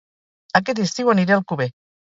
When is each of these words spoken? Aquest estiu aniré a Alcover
Aquest 0.61 0.81
estiu 0.87 1.15
aniré 1.15 1.37
a 1.37 1.41
Alcover 1.41 1.73